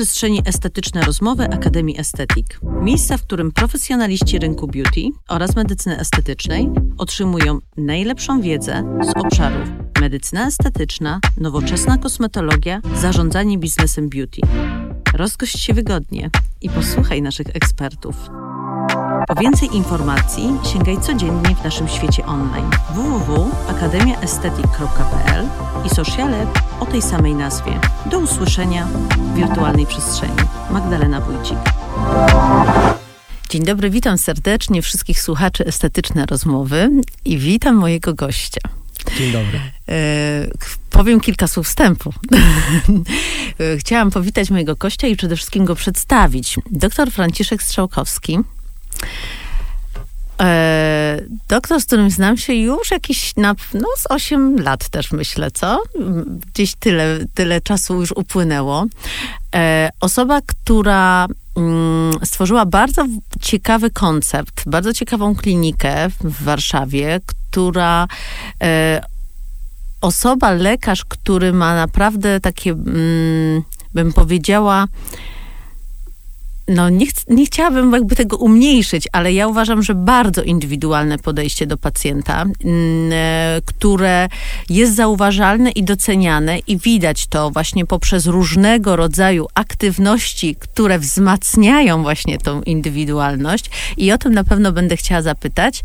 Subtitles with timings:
[0.00, 2.60] przestrzeni estetyczne rozmowy Akademii Estetik.
[2.62, 9.68] Miejsca, w którym profesjonaliści rynku beauty oraz medycyny estetycznej otrzymują najlepszą wiedzę z obszarów
[10.00, 14.40] medycyna estetyczna, nowoczesna kosmetologia, zarządzanie biznesem beauty.
[15.14, 16.30] Rozgość się wygodnie
[16.60, 18.16] i posłuchaj naszych ekspertów.
[19.28, 25.48] Po więcej informacji sięgaj codziennie w naszym świecie online www.akademiaestetyk.pl
[25.86, 26.46] i sociale
[26.80, 27.80] o tej samej nazwie.
[28.06, 30.36] Do usłyszenia w wirtualnej przestrzeni.
[30.70, 31.58] Magdalena Wójcik.
[33.48, 36.90] Dzień dobry, witam serdecznie wszystkich słuchaczy Estetyczne Rozmowy
[37.24, 38.60] i witam mojego gościa.
[39.18, 39.60] Dzień dobry.
[39.88, 40.46] E,
[40.90, 42.12] powiem kilka słów wstępu.
[43.80, 46.56] Chciałam powitać mojego gościa i przede wszystkim go przedstawić.
[46.70, 48.38] Doktor Franciszek Strzałkowski.
[50.40, 55.50] E, doktor, z którym znam się już jakieś na, no, z 8 lat też myślę,
[55.50, 55.82] co?
[56.54, 58.86] Gdzieś tyle, tyle czasu już upłynęło.
[59.54, 63.06] E, osoba, która mm, stworzyła bardzo
[63.40, 68.08] ciekawy koncept, bardzo ciekawą klinikę w Warszawie, która
[68.62, 69.02] e,
[70.00, 73.62] osoba, lekarz, który ma naprawdę takie, mm,
[73.94, 74.86] bym powiedziała,
[76.70, 81.66] no nie, ch nie chciałabym jakby tego umniejszyć, ale ja uważam, że bardzo indywidualne podejście
[81.66, 82.54] do pacjenta, mm,
[83.12, 84.28] e, które
[84.68, 92.38] jest zauważalne i doceniane i widać to właśnie poprzez różnego rodzaju aktywności, które wzmacniają właśnie
[92.38, 95.82] tą indywidualność i o tym na pewno będę chciała zapytać.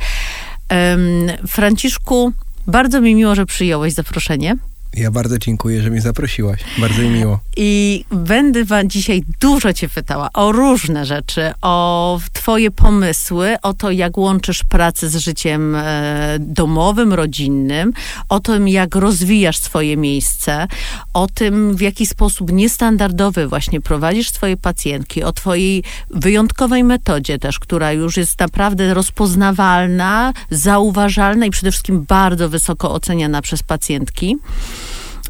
[1.48, 2.32] Franciszku,
[2.68, 4.56] bardzo mi miło, że przyjąłeś zaproszenie.
[4.98, 6.60] Ja bardzo dziękuję, że mnie zaprosiłaś.
[6.78, 7.40] Bardzo mi miło.
[7.58, 13.92] I będę wam dzisiaj dużo cię pytała o różne rzeczy, o twoje pomysły, o to,
[13.92, 17.94] jak łączysz pracę z życiem e, domowym, rodzinnym,
[18.30, 20.68] o tym, jak rozwijasz swoje miejsce,
[21.14, 27.60] o tym, w jaki sposób niestandardowy właśnie prowadzisz swoje pacjentki, o twojej wyjątkowej metodzie też,
[27.60, 34.38] która już jest naprawdę rozpoznawalna, zauważalna i przede wszystkim bardzo wysoko oceniana przez pacjentki.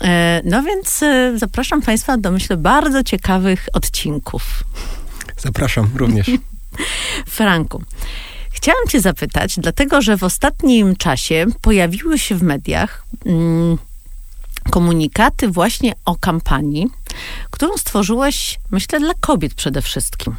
[0.02, 4.64] E, no więc e, zapraszam Państwa do, myślę, bardzo ciekawych odcinków.
[5.38, 6.32] Zapraszam również.
[7.26, 7.84] Franku.
[8.52, 13.78] Chciałam Cię zapytać, dlatego że w ostatnim czasie pojawiły się w mediach mm,
[14.70, 16.88] komunikaty właśnie o kampanii,
[17.52, 20.36] którą stworzyłeś, myślę, dla kobiet przede wszystkim.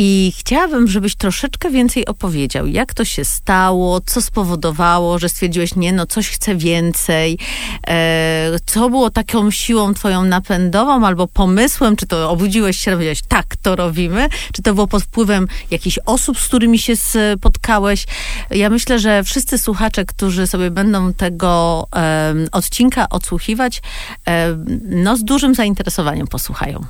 [0.00, 5.92] I chciałabym, żebyś troszeczkę więcej opowiedział, jak to się stało, co spowodowało, że stwierdziłeś, nie,
[5.92, 7.38] no coś chcę więcej,
[7.86, 13.56] e, co było taką siłą twoją napędową albo pomysłem, czy to obudziłeś się, powiedziałeś, tak,
[13.62, 18.06] to robimy, czy to było pod wpływem jakichś osób, z którymi się spotkałeś.
[18.50, 23.82] Ja myślę, że wszyscy słuchacze, którzy sobie będą tego e, odcinka odsłuchiwać,
[24.28, 26.84] e, no z dużym zainteresowaniem posłuchają.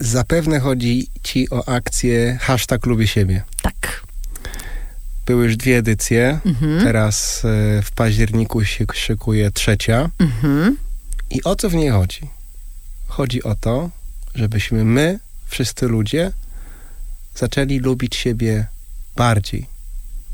[0.00, 3.42] Zapewne chodzi ci o akcję hashtag lubię siebie.
[3.62, 4.02] Tak.
[5.26, 6.40] Były już dwie edycje.
[6.46, 6.84] Mhm.
[6.84, 10.10] Teraz e, w październiku się szykuje trzecia.
[10.18, 10.76] Mhm.
[11.30, 12.30] I o co w niej chodzi?
[13.06, 13.90] Chodzi o to,
[14.34, 16.32] żebyśmy my, wszyscy ludzie,
[17.34, 18.66] zaczęli lubić siebie
[19.16, 19.66] bardziej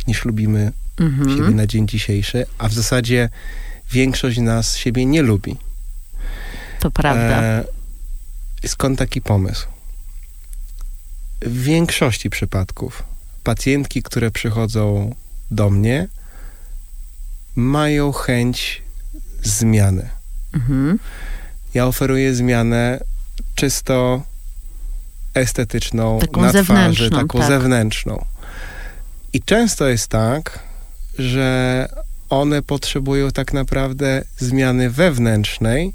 [0.07, 1.37] niż lubimy mhm.
[1.37, 3.29] siebie na dzień dzisiejszy, a w zasadzie
[3.93, 5.57] większość nas siebie nie lubi.
[6.81, 7.43] To prawda.
[7.43, 7.65] E,
[8.67, 9.67] Skąd taki pomysł?
[11.43, 13.03] W większości przypadków
[13.45, 15.15] pacjentki, które przychodzą
[15.51, 16.09] do mnie,
[17.57, 18.83] mają chęć
[19.43, 20.09] zmiany.
[20.55, 20.99] Mhm.
[21.75, 23.01] Ja oferuję zmianę
[23.55, 24.23] czysto
[25.35, 27.49] estetyczną, taką na twarzy, taką tak.
[27.49, 28.25] zewnętrzną.
[29.33, 30.59] I często jest tak,
[31.19, 31.89] że
[32.31, 35.95] one potrzebują tak naprawdę zmiany wewnętrznej,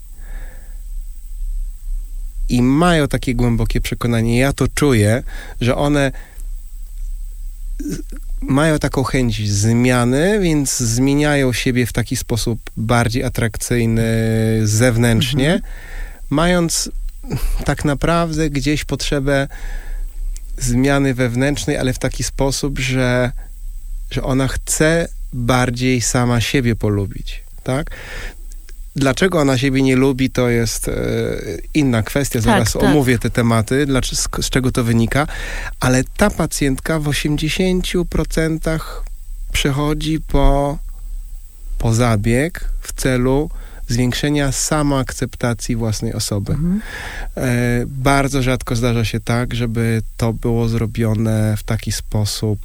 [2.49, 5.23] i mają takie głębokie przekonanie, ja to czuję,
[5.61, 6.11] że one
[8.41, 14.07] mają taką chęć zmiany, więc zmieniają siebie w taki sposób bardziej atrakcyjny
[14.63, 15.73] zewnętrznie, mhm.
[16.29, 16.89] mając
[17.65, 19.47] tak naprawdę gdzieś potrzebę
[20.57, 23.31] zmiany wewnętrznej, ale w taki sposób, że,
[24.11, 27.43] że ona chce bardziej sama siebie polubić.
[27.63, 27.91] Tak?
[28.95, 30.93] Dlaczego ona siebie nie lubi, to jest e,
[31.73, 32.41] inna kwestia.
[32.41, 32.91] Zaraz tak, tak.
[32.91, 35.27] omówię te tematy, dlaczego, z, z, czego to wynika.
[35.79, 38.79] Ale ta pacjentka w 80%
[39.51, 40.77] przychodzi po,
[41.77, 43.49] po zabieg w celu
[43.89, 46.53] zwiększenia samoakceptacji własnej osoby.
[46.53, 46.81] Mhm.
[47.37, 52.59] E, bardzo rzadko zdarza się tak, żeby to było zrobione w taki sposób,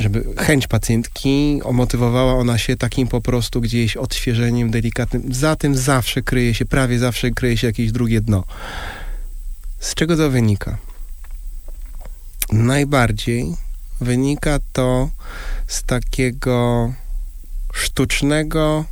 [0.00, 5.34] żeby chęć pacjentki, motywowała ona się takim po prostu gdzieś odświeżeniem delikatnym.
[5.34, 8.44] Za tym zawsze kryje się, prawie zawsze kryje się jakieś drugie dno.
[9.80, 10.78] Z czego to wynika?
[12.52, 13.56] Najbardziej
[14.00, 15.10] wynika to
[15.66, 16.92] z takiego
[17.72, 18.84] sztucznego,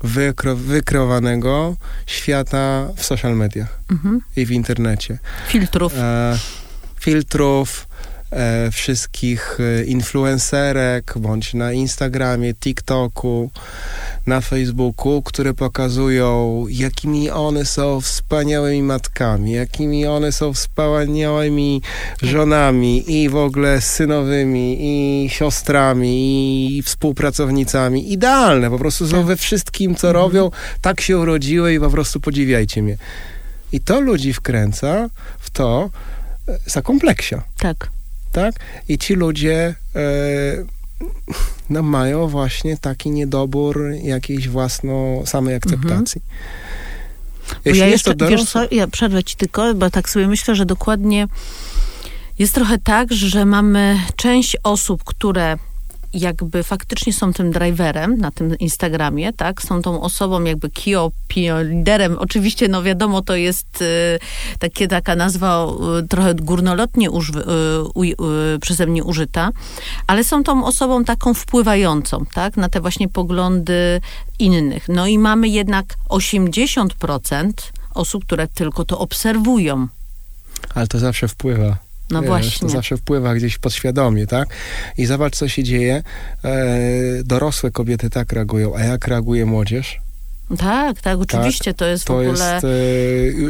[0.00, 1.76] wykro, wykreowanego
[2.06, 4.20] świata w social mediach Mhm.
[4.36, 5.18] i w internecie.
[5.48, 5.94] Filtrów.
[5.96, 6.38] E,
[7.00, 7.86] filtrów,
[8.72, 13.50] wszystkich e, influencerek, bądź na Instagramie, TikToku,
[14.26, 21.82] na Facebooku, które pokazują, jakimi one są wspaniałymi matkami, jakimi one są wspaniałymi
[22.22, 28.12] żonami i w ogóle synowymi, i siostrami, i współpracownicami.
[28.12, 29.26] Idealne, po prostu są Tak.
[29.26, 30.24] we wszystkim, co Mhm.
[30.24, 30.50] robią,
[30.80, 32.96] tak się urodziły i po prostu podziwiajcie mnie.
[33.72, 35.08] I to ludzi wkręca
[35.38, 35.90] w to
[36.48, 37.90] e, zakompleksia, Tak.
[38.34, 38.54] Tak?
[38.88, 40.00] I ci ludzie e,
[41.70, 46.22] no, mają właśnie taki niedobór jakiejś własną samej akceptacji.
[47.48, 50.10] Bo Jeśli ja jest jeszcze, to wiesz dorosłe, co, ja przerwę ci tylko, bo tak
[50.10, 51.26] sobie myślę, że dokładnie
[52.38, 55.56] jest trochę tak, że mamy część osób, które
[56.14, 59.62] jakby faktycznie są tym driverem na tym Instagramie, tak?
[59.62, 62.18] Są tą osobą jakby key opinion liderem.
[62.18, 64.18] Oczywiście, no wiadomo, to jest y,
[64.58, 65.66] takie, taka nazwa
[66.04, 67.32] y, trochę górnolotnie uż, y,
[68.54, 69.50] y, przeze mnie użyta,
[70.06, 72.56] ale są tą osobą taką wpływającą, tak?
[72.56, 74.00] Na te właśnie poglądy
[74.38, 74.88] innych.
[74.88, 77.52] No i mamy jednak 80%
[77.94, 79.88] osób, które tylko to obserwują.
[80.74, 81.83] ale to zawsze wpływa.
[82.14, 82.68] No Wiesz, właśnie.
[82.68, 84.48] To zawsze wpływa gdzieś podświadomie, tak?
[84.98, 86.02] I zobacz, co się dzieje.
[86.44, 86.52] E,
[87.24, 90.00] dorosłe kobiety tak reagują, a jak reaguje młodzież?
[90.58, 92.30] Tak, tak, oczywiście, to jest To w ogóle...
[92.54, 92.68] jest, e,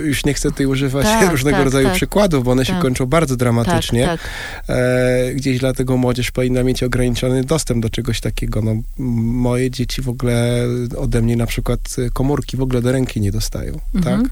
[0.07, 1.97] już nie chcę tutaj używać Tak, różnego tak, rodzaju tak.
[1.97, 2.83] przykładów, bo one się Tak.
[2.83, 4.05] kończą bardzo dramatycznie.
[4.07, 4.21] Tak,
[4.67, 4.77] tak.
[4.77, 8.63] E, gdzieś dlatego młodzież powinna mieć ograniczony dostęp do czegoś takiego.
[8.63, 10.65] No, moje dzieci w ogóle
[10.99, 14.23] ode mnie na przykład e, komórki w ogóle do ręki nie dostają, Mhm.
[14.23, 14.31] tak?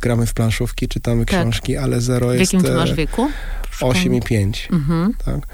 [0.00, 1.40] Gramy w planszówki, czytamy Tak.
[1.40, 3.28] książki, ale zero W jest jakim ty e, masz wieku?
[3.80, 5.14] 8 i 5, Mhm.
[5.24, 5.46] tak?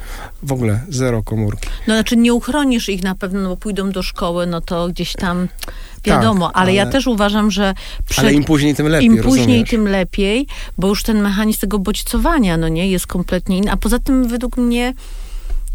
[0.42, 1.68] W ogóle zero komórki.
[1.86, 5.12] No znaczy nie uchronisz ich na pewno, no bo pójdą do szkoły, no to gdzieś
[5.12, 5.48] tam
[6.04, 7.74] wiadomo, ale, ja ale- też uważam, że
[8.08, 9.70] przed, Ale im później, tym lepiej, im później, rozumiesz?
[9.70, 10.46] tym lepiej,
[10.78, 13.70] bo już ten mechanizm tego bodźcowania, no nie, jest kompletnie inny.
[13.72, 14.94] A poza tym według mnie,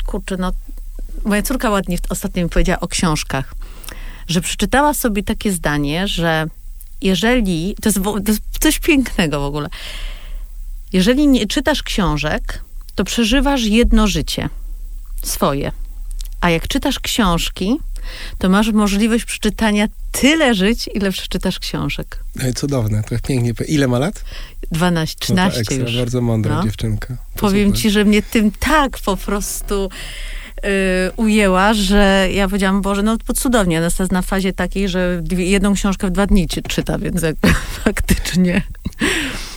[0.05, 0.51] kurczę, no,
[1.25, 3.53] moja córka ładnie ostatnio mi powiedziała o książkach,
[4.27, 6.45] że przeczytała sobie takie zdanie, że
[7.01, 9.69] jeżeli, to jest, to jest coś pięknego w ogóle,
[10.93, 12.63] jeżeli nie czytasz książek,
[12.95, 14.49] to przeżywasz jedno życie,
[15.23, 15.71] swoje.
[16.41, 17.77] A jak czytasz książki,
[18.37, 22.23] to masz możliwość przeczytania tyle żyć, ile przeczytasz książek.
[22.43, 23.53] Ej, Cudowne, to pięknie.
[23.67, 24.23] Ile ma lat?
[24.71, 25.97] 12, No to 13 ekstra, już.
[25.97, 26.63] Bardzo mądra No.
[26.63, 27.07] dziewczynka.
[27.07, 27.81] To Powiem super.
[27.81, 29.89] ci, że mnie tym tak po prostu
[30.65, 33.77] y, ujęła, że ja powiedziałam, Boże, no to cudownie.
[33.77, 37.53] Ona jest na fazie takiej, że jedną książkę w dwa dni czy, czyta, więc jakby
[37.83, 38.61] faktycznie.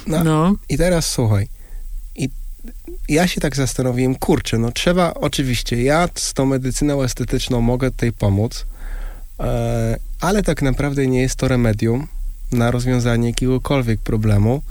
[0.07, 0.25] No.
[0.25, 0.57] No.
[0.69, 1.49] I teraz słuchaj.
[2.17, 2.29] I
[3.09, 8.13] ja się tak zastanowiłem, kurczę, no trzeba, oczywiście, ja z tą medycyną estetyczną mogę tutaj
[8.13, 8.67] pomóc,
[9.41, 12.07] e, ale tak naprawdę nie jest to remedium
[12.53, 14.63] na rozwiązanie jakiegokolwiek problemu.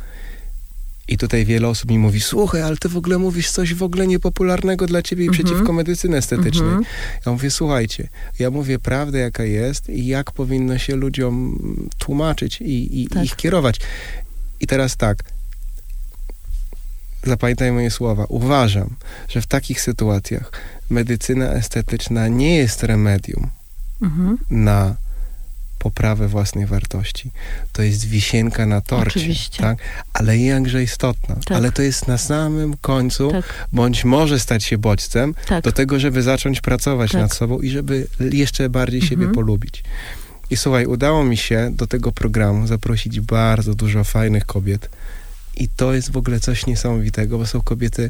[1.07, 4.07] I tutaj wiele osób mi mówi, słuchaj, ale ty w ogóle mówisz coś w ogóle
[4.07, 5.45] niepopularnego dla ciebie i Mhm.
[5.45, 6.67] przeciwko medycyny estetycznej.
[6.67, 6.83] Mhm.
[7.25, 11.59] Ja mówię, słuchajcie, ja mówię prawdę, jaka jest i jak powinno się ludziom
[11.97, 13.25] tłumaczyć i, i Tak.
[13.25, 13.79] ich kierować.
[14.61, 15.23] I teraz tak,
[17.23, 18.25] zapamiętaj moje słowa.
[18.29, 18.95] Uważam,
[19.29, 20.51] że w takich sytuacjach
[20.89, 23.49] medycyna estetyczna nie jest remedium
[24.01, 24.37] Mhm.
[24.49, 24.95] na
[25.79, 27.31] poprawę własnej wartości.
[27.73, 29.19] To jest wisienka na torcie.
[29.19, 29.61] Oczywiście.
[29.63, 29.77] Tak?
[30.13, 31.35] Ale jakże istotna.
[31.35, 31.57] Tak.
[31.57, 35.63] Ale to jest na samym końcu, Tak, bądź może stać się bodźcem tak.
[35.63, 37.21] do tego, żeby zacząć pracować Tak.
[37.21, 39.33] nad sobą i żeby jeszcze bardziej siebie Mhm.
[39.35, 39.83] polubić.
[40.51, 44.89] I słuchaj, udało mi się do tego programu zaprosić bardzo dużo fajnych kobiet.
[45.57, 48.09] I to jest w ogóle coś niesamowitego, bo są kobiety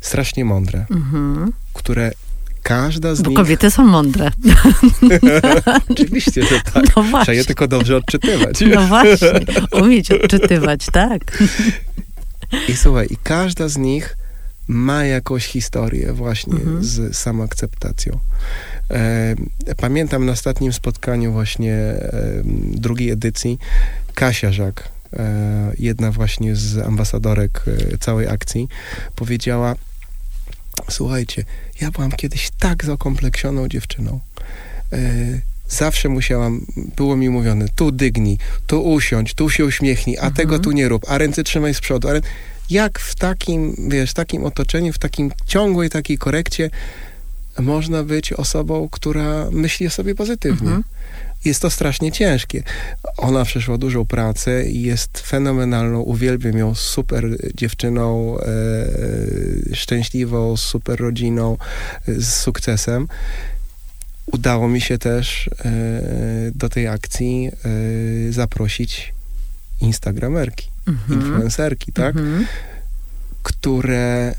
[0.00, 1.52] strasznie mądre, Mhm.
[1.74, 2.10] które
[2.62, 3.36] każda z Bo nich...
[3.38, 4.30] kobiety są mądre.
[5.90, 6.74] Oczywiście, że tak.
[6.74, 7.44] No Trzeba je właśnie.
[7.44, 8.60] tylko dobrze odczytywać.
[8.74, 9.28] No właśnie.
[9.72, 11.42] Umieć odczytywać, tak.
[12.68, 14.16] I słuchaj, i każda z nich
[14.68, 16.84] ma jakąś historię właśnie Mhm.
[16.84, 18.18] z samoakceptacją.
[18.90, 19.36] E,
[19.76, 23.58] pamiętam na ostatnim spotkaniu właśnie e, drugiej edycji
[24.14, 27.64] Kasia Żak, e, jedna właśnie z ambasadorek
[28.00, 28.68] całej akcji,
[29.16, 29.74] powiedziała
[30.88, 31.44] słuchajcie,
[31.80, 34.20] ja byłam kiedyś tak zakompleksioną dziewczyną.
[35.68, 36.66] Zawsze musiałam,
[36.96, 40.34] było mi mówione, tu dygnij, tu usiądź, tu się uśmiechnij, a Mhm.
[40.34, 42.08] tego tu nie rób, a ręce trzymaj z przodu.
[42.70, 46.70] Jak w takim, wiesz, takim otoczeniu, w takim ciągłej takiej korekcie
[47.62, 50.68] można być osobą, która myśli o sobie pozytywnie.
[50.68, 50.84] Mhm.
[51.44, 52.62] Jest to strasznie ciężkie.
[53.16, 58.44] Ona przeszła dużą pracę i jest fenomenalną, uwielbiam ją, super dziewczyną, e,
[59.74, 61.56] szczęśliwą, super rodziną,
[62.08, 63.08] e, z sukcesem.
[64.26, 65.72] Udało mi się też e,
[66.54, 67.50] do tej akcji
[68.28, 69.12] e, zaprosić
[69.80, 71.20] instagramerki, Mhm.
[71.20, 72.16] influencerki, tak?
[72.16, 72.46] Mhm.
[73.42, 74.34] które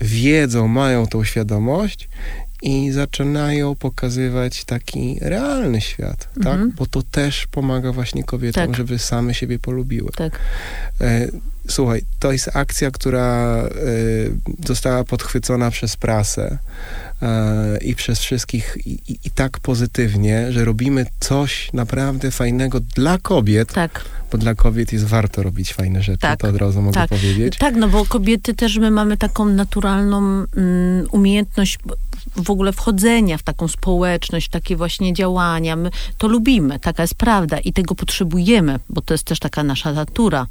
[0.00, 2.08] wiedzą, mają tą świadomość
[2.62, 6.58] i zaczynają pokazywać taki realny świat, Mhm.
[6.68, 6.76] tak?
[6.76, 8.76] Bo to też pomaga właśnie kobietom, Tak.
[8.76, 10.10] żeby same siebie polubiły.
[10.16, 10.38] Tak.
[11.00, 11.28] E,
[11.68, 13.68] słuchaj, to jest akcja, która e,
[14.66, 16.58] została podchwycona przez prasę
[17.22, 23.18] e, i przez wszystkich i, i, i tak pozytywnie, że robimy coś naprawdę fajnego dla
[23.18, 24.04] kobiet, Tak.
[24.32, 26.40] bo dla kobiet jest warto robić fajne rzeczy, Tak.
[26.40, 27.08] to od razu mogę Tak.
[27.10, 27.58] powiedzieć.
[27.58, 30.18] Tak, no bo kobiety też my mamy taką naturalną
[30.56, 31.78] mm, umiejętność
[32.36, 35.76] w ogóle wchodzenia w taką społeczność, takie właśnie działania.
[35.76, 39.92] My to lubimy, taka jest prawda i tego potrzebujemy, bo to jest też taka nasza
[39.92, 40.46] natura.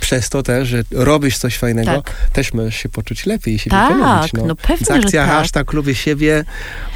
[0.00, 2.14] Przez to też, że robisz coś fajnego, Tak.
[2.32, 4.32] też możesz się poczuć lepiej i siebie Tak, polubić.
[4.32, 4.46] No.
[4.46, 5.36] no pewnie, Z akcja że tak.
[5.38, 6.44] hashtag lubię siebie.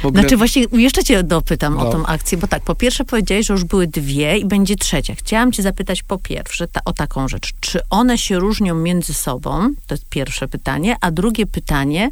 [0.01, 1.87] W ogóle Znaczy właśnie jeszcze cię dopytam No.
[1.89, 5.15] o tą akcję, bo tak, po pierwsze powiedziałeś, że już były dwie i będzie trzecia.
[5.15, 7.53] Chciałam cię zapytać po pierwsze ta, o taką rzecz.
[7.59, 9.69] Czy one się różnią między sobą?
[9.87, 10.95] To jest pierwsze pytanie.
[11.01, 12.09] A drugie pytanie,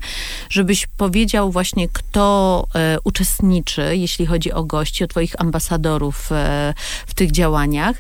[0.50, 6.74] żebyś powiedział właśnie, kto e, uczestniczy, jeśli chodzi o gości, o twoich ambasadorów e,
[7.08, 7.96] w tych działaniach.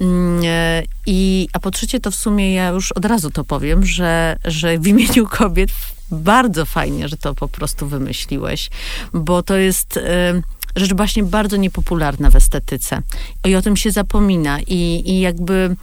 [0.00, 3.86] Mm, e, I, a po trzecie, to w sumie ja już od razu to powiem,
[3.86, 5.70] że, że w imieniu kobiet
[6.10, 8.70] bardzo fajnie, że to po prostu wymyśliłeś,
[9.12, 10.42] bo to jest e,
[10.76, 13.02] rzecz właśnie bardzo niepopularna w estetyce.
[13.44, 14.60] I o tym się zapomina.
[14.60, 15.76] I, I jakby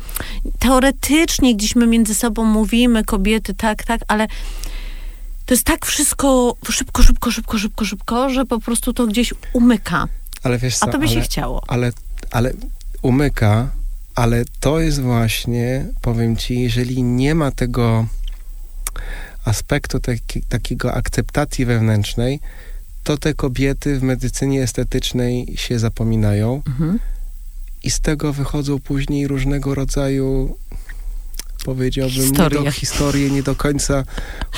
[0.60, 4.28] teoretycznie gdzieś my między sobą mówimy, kobiety, tak, tak, ale
[5.46, 10.08] to jest tak wszystko szybko, szybko, szybko, szybko, szybko, że po prostu to gdzieś umyka.
[10.44, 11.64] ale wiesz A co, to by ale, się chciało.
[11.68, 11.92] ale,
[12.32, 12.54] ale
[13.02, 13.70] umyka,
[14.18, 18.08] ale to jest właśnie, powiem ci, jeżeli nie ma tego
[19.46, 22.40] aspektu taki, takiego akceptacji wewnętrznej,
[23.04, 27.00] to te kobiety w medycynie estetycznej się zapominają Mhm.
[27.84, 30.58] i z tego wychodzą później różnego rodzaju
[31.68, 32.72] powiedziałbym, nie do, Historie.
[32.72, 34.04] historie nie do końca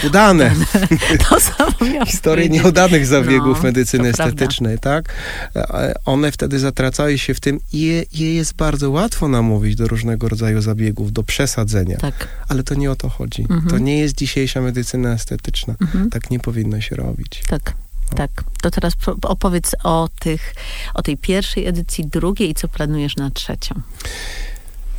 [0.07, 0.55] udane.
[1.29, 4.33] To samo Historie nieudanych zabiegów No, medycyny to prawda.
[4.33, 5.13] estetycznej, tak?
[5.55, 9.87] E, One wtedy zatracają się w tym i je, je jest bardzo łatwo namówić do
[9.87, 12.27] różnego rodzaju zabiegów, do przesadzenia, Tak.
[12.47, 13.41] ale to nie o to chodzi.
[13.41, 13.67] Mhm.
[13.69, 15.75] To nie jest dzisiejsza medycyna estetyczna.
[15.81, 16.09] Mhm.
[16.09, 17.41] Tak nie powinno się robić.
[17.47, 17.73] Tak.
[18.15, 20.53] Tak, to teraz opowiedz o tych,
[20.93, 23.75] o tej pierwszej edycji, drugiej i co planujesz na trzecią.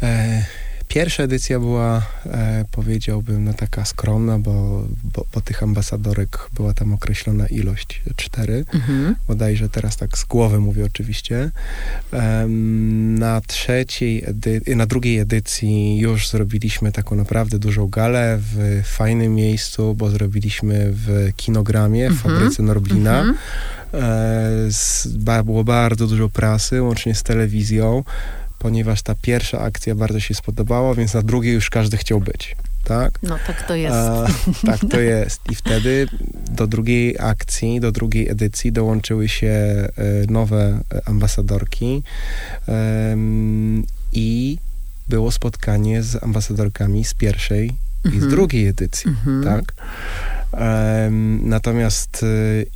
[0.02, 0.44] E,
[0.90, 6.92] Pierwsza edycja była, e, powiedziałbym, no taka skromna, bo, bo, bo tych ambasadorek była tam
[6.92, 8.64] określona ilość, cztery.
[8.74, 9.16] Mhm.
[9.28, 11.50] bodajże teraz tak z głowy mówię oczywiście.
[12.12, 19.34] Em, Na trzeciej, edy- na drugiej edycji już zrobiliśmy taką naprawdę dużą galę w fajnym
[19.34, 22.34] miejscu, bo zrobiliśmy w kinogramie, w Mhm.
[22.36, 23.18] fabryce Norblina.
[23.20, 23.36] Mhm.
[23.94, 28.04] E, z, ba, było bardzo dużo prasy, łącznie z telewizją,
[28.60, 32.56] ponieważ ta pierwsza akcja bardzo się spodobała, więc na drugiej już każdy chciał być.
[32.84, 33.18] Tak?
[33.22, 33.94] No tak to jest.
[33.96, 34.26] A,
[34.66, 35.40] tak to jest.
[35.50, 36.06] I wtedy
[36.50, 39.88] do drugiej akcji, do drugiej edycji dołączyły się e,
[40.28, 42.02] nowe ambasadorki
[42.68, 44.58] em, i
[45.08, 47.66] było spotkanie z ambasadorkami z pierwszej
[48.04, 48.30] i z Mhm.
[48.30, 49.44] drugiej edycji, Mhm.
[49.44, 49.72] tak?
[51.42, 52.26] Natomiast e,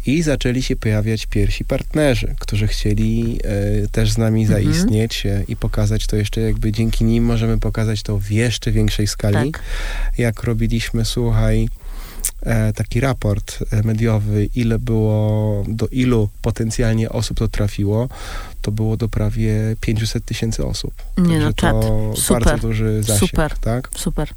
[0.06, 3.40] i zaczęli się pojawiać pierwsi partnerzy, którzy chcieli
[3.84, 4.62] e, też z nami Mhm.
[4.64, 9.06] zaistnieć e, i pokazać to jeszcze jakby dzięki nim możemy pokazać to w jeszcze większej
[9.06, 9.62] skali Tak.
[10.18, 11.68] jak robiliśmy, słuchaj,
[12.42, 18.08] e, taki raport mediowy, ile było, do ilu potencjalnie osób to trafiło,
[18.62, 20.94] to było do prawie 500 tysięcy osób.
[21.18, 21.72] Nie no, Także czad.
[21.82, 22.44] to Super.
[22.44, 23.58] bardzo duży zasięg, Super.
[23.58, 23.90] tak?
[23.96, 24.28] Super.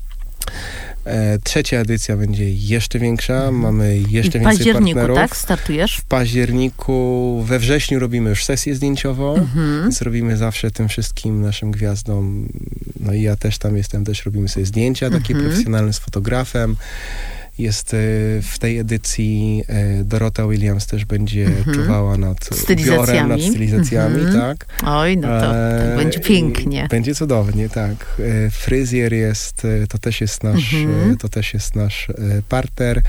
[1.05, 5.17] E, trzecia edycja będzie jeszcze większa, mamy jeszcze w więcej październiku, partnerów.
[5.17, 5.35] tak?
[5.35, 5.97] Startujesz?
[5.97, 9.81] W październiku, we wrześniu robimy już sesję zdjęciową, Mhm.
[9.83, 12.49] więc robimy zawsze tym wszystkim naszym gwiazdom,
[12.99, 15.45] no i ja też tam jestem, też robimy sobie zdjęcia takie Mhm.
[15.49, 16.75] profesjonalne z fotografem.
[17.59, 17.97] Jest e,
[18.41, 21.75] w tej edycji e, Dorota Williams też będzie Mhm.
[21.77, 23.03] czuwała nad Stylizacjami.
[23.03, 24.39] ubiorem, nad stylizacjami, Mhm.
[24.41, 24.65] tak.
[24.85, 26.87] Oj, no to tak E, będzie pięknie.
[26.91, 28.21] Będzie cudownie, tak.
[28.51, 31.17] Fryzjer jest, to też jest nasz, Mhm.
[31.17, 32.07] to też jest nasz
[32.49, 33.01] partner.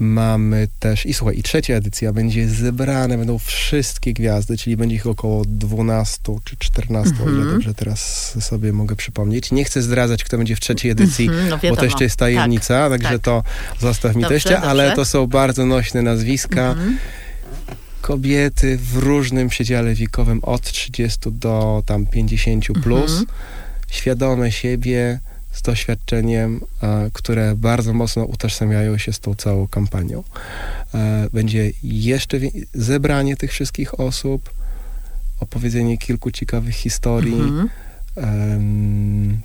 [0.00, 4.96] Mm, Mamy też, i słuchaj, i trzecia edycja będzie zebrane, będą wszystkie gwiazdy, czyli będzie
[4.96, 7.28] ich około 12 czy 14, mm -hmm.
[7.28, 7.54] o ile Mhm.
[7.56, 8.00] dobrze teraz
[8.40, 9.52] sobie mogę przypomnieć.
[9.52, 12.88] Nie chcę zdradzać, kto będzie w trzeciej edycji, Mhm, no bo to jeszcze jest tajemnica,
[12.88, 13.22] Tak, także tak.
[13.22, 13.42] to
[13.80, 14.96] zostaw mi Dobrze, teście, ale dobrze.
[14.96, 16.70] to są bardzo nośne nazwiska.
[16.70, 16.98] Mhm.
[18.00, 23.26] Kobiety w różnym przedziale wiekowym od 30 do tam 50 plus, Mhm.
[23.90, 25.18] świadome siebie,
[25.52, 30.24] z doświadczeniem, e, które bardzo mocno utożsamiają się z tą całą kampanią.
[30.94, 32.38] E, będzie jeszcze
[32.74, 34.50] zebranie tych wszystkich osób,
[35.40, 37.40] opowiedzenie kilku ciekawych historii.
[37.40, 37.68] Mhm.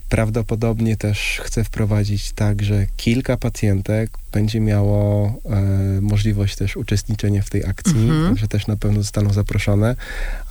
[0.09, 7.49] Prawdopodobnie też chcę wprowadzić tak, że kilka pacjentek będzie miało e, możliwość też uczestniczenia w
[7.49, 8.25] tej akcji, Mhm.
[8.27, 9.95] także też na pewno zostaną zaproszone,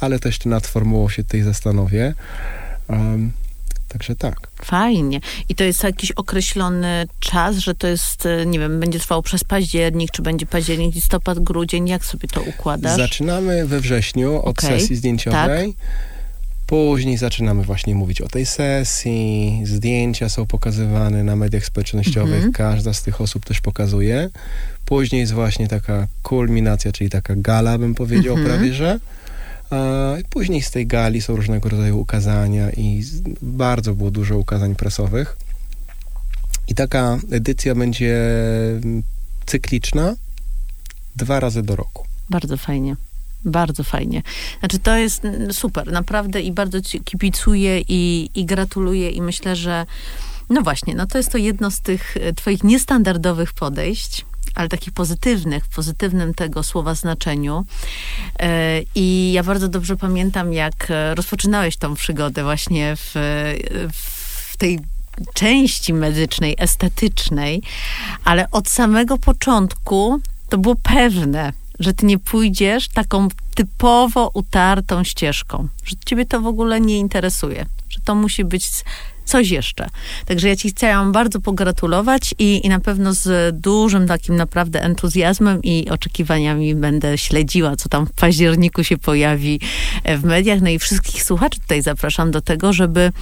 [0.00, 2.14] ale też nad formułą się tutaj zastanowię.
[3.94, 4.36] Także tak.
[4.62, 5.20] Fajnie.
[5.48, 9.44] I to jest jakiś określony czas, że to jest, e, nie wiem, będzie trwało przez
[9.44, 11.88] październik, czy będzie październik, listopad, grudzień?
[11.88, 12.96] Jak sobie to układasz?
[12.96, 15.74] Zaczynamy we wrześniu od Okej, sesji zdjęciowej.
[16.66, 19.60] Później zaczynamy właśnie mówić o tej sesji.
[19.64, 22.34] Zdjęcia są pokazywane na mediach społecznościowych.
[22.44, 22.52] Mhm.
[22.52, 24.30] Każda z tych osób też pokazuje.
[24.84, 28.46] Później jest właśnie taka kulminacja, czyli taka gala, bym powiedział Mhm.
[28.46, 28.98] prawie, że.
[29.70, 29.76] A
[30.30, 33.04] później z tej gali są różnego rodzaju ukazania i
[33.42, 35.36] bardzo było dużo ukazań prasowych.
[36.68, 38.16] I taka edycja będzie
[38.82, 39.02] mm,
[39.46, 40.14] cykliczna
[41.16, 42.06] dwa razy do roku.
[42.30, 42.96] Bardzo fajnie.
[43.44, 44.22] Bardzo fajnie.
[44.60, 49.86] Znaczy to jest super, naprawdę i bardzo ci kibicuję i, i gratuluję i myślę, że
[50.50, 54.92] no właśnie, no to jest to jedno z tych e, twoich niestandardowych podejść, ale takich
[54.92, 57.64] pozytywnych, w pozytywnym tego słowa znaczeniu.
[58.38, 63.12] E, I ja bardzo dobrze pamiętam, jak e, rozpoczynałeś tą przygodę właśnie w,
[63.92, 64.78] w tej
[65.34, 67.62] części medycznej, estetycznej,
[68.24, 75.68] ale od samego początku to było pewne, że ty nie pójdziesz taką typowo utartą ścieżką,
[75.84, 78.70] że ciebie to w ogóle nie interesuje, że to musi być
[79.24, 79.88] coś jeszcze.
[80.26, 85.62] Także ja ci chciałam bardzo pogratulować i, i na pewno z dużym takim naprawdę entuzjazmem
[85.62, 89.60] i oczekiwaniami będę śledziła, co tam w październiku się pojawi
[90.04, 90.60] e, w mediach.
[90.60, 93.12] No i wszystkich słuchaczy tutaj zapraszam do tego, żeby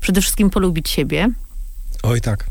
[0.00, 1.28] przede wszystkim polubić siebie,
[2.02, 2.46] Oj tak,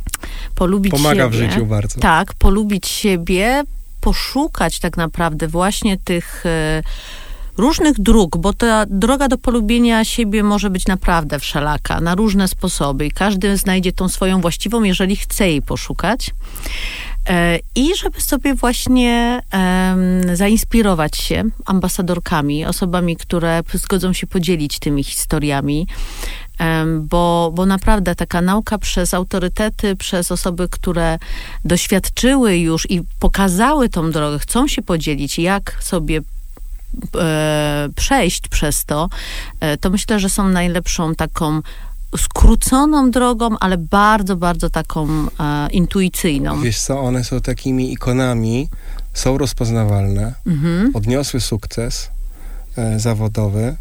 [0.56, 1.52] polubić pomaga w siebie.
[1.52, 2.00] życiu bardzo.
[2.00, 3.64] Tak, polubić siebie,
[4.04, 6.84] poszukać tak naprawdę właśnie tych e,
[7.58, 13.06] różnych dróg, bo ta droga do polubienia siebie może być naprawdę wszelaka, na różne sposoby
[13.06, 16.32] i każdy znajdzie tą swoją właściwą, jeżeli chce jej poszukać.
[17.30, 25.04] E, I żeby sobie właśnie em, zainspirować się ambasadorkami, osobami, które zgodzą się podzielić tymi
[25.04, 25.88] historiami,
[27.02, 31.20] bo, bo naprawdę taka nauka przez autorytety, przez osoby, które
[31.66, 36.22] doświadczyły już i pokazały tą drogę, chcą się podzielić, jak sobie
[37.20, 39.10] e, przejść przez to,
[39.60, 41.62] e, to myślę, że są najlepszą taką
[42.18, 45.28] skróconą drogą, ale bardzo, bardzo taką e,
[45.72, 46.62] intuicyjną.
[46.62, 48.70] Wiesz co, one są takimi ikonami,
[49.14, 50.92] są rozpoznawalne, Mhm.
[50.96, 52.10] odniosły sukces
[52.78, 53.76] e, zawodowy,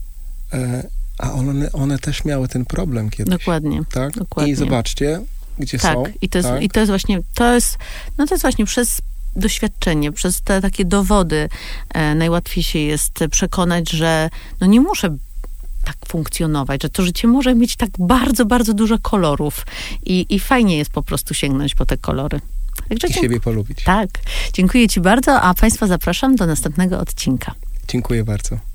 [0.53, 0.83] e,
[1.19, 3.39] a one, one też miały ten problem kiedyś.
[3.39, 3.81] Dokładnie.
[3.93, 4.13] Tak?
[4.15, 4.53] dokładnie.
[4.53, 5.21] I zobaczcie,
[5.59, 6.05] gdzie Tak, są.
[6.21, 6.63] i to, jest, tak?
[6.63, 7.79] i to jest właśnie, to jest,
[8.19, 9.01] no to jest właśnie przez
[9.37, 11.49] doświadczenie, przez te takie dowody
[11.95, 15.17] e, najłatwiej się jest przekonać, że no nie muszę
[15.85, 19.67] tak funkcjonować, że to życie może mieć tak bardzo, bardzo dużo kolorów
[20.07, 22.41] i, i fajnie jest po prostu sięgnąć po te kolory.
[22.89, 23.85] Także I siebie polubić.
[23.85, 24.11] Tak,
[24.53, 27.55] dziękuję ci bardzo, a państwa zapraszam do następnego odcinka.
[27.89, 28.72] Dziękuję bardzo.